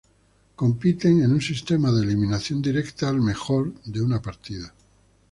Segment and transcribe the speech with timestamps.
[0.55, 4.73] Compiten en un sistema de eliminación directa al mejor de una partida.